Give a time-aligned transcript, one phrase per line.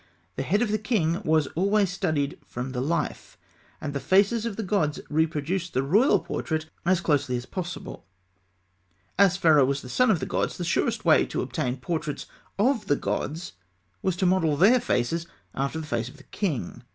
[0.35, 3.37] The head of the king was always studied from the life,
[3.79, 8.07] and the faces of the gods reproduced the royal portrait as closely as possible.
[9.19, 12.25] As Pharaoh was the son of the gods, the surest way to obtain portraits
[12.57, 13.53] of the gods
[14.01, 16.81] was to model their faces after the face of the king.